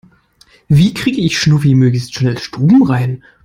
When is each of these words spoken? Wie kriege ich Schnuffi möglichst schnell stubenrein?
Wie 0.67 0.95
kriege 0.95 1.21
ich 1.21 1.37
Schnuffi 1.37 1.75
möglichst 1.75 2.15
schnell 2.15 2.39
stubenrein? 2.39 3.21